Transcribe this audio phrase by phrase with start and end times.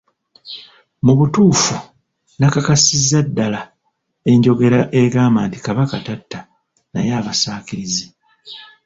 [1.05, 1.75] Mu butuufu
[2.39, 3.61] nakakasiza ddala
[4.31, 6.39] enjogera egamba nti Kabaka tatta,
[6.93, 8.05] naye abasaakiriza.